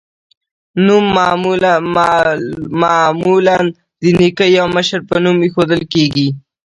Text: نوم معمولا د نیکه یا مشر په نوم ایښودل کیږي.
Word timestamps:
نوم 0.85 1.05
معمولا 2.81 3.57
د 4.01 4.03
نیکه 4.19 4.45
یا 4.57 4.63
مشر 4.75 4.99
په 5.09 5.15
نوم 5.23 5.37
ایښودل 5.45 5.81
کیږي. 5.93 6.27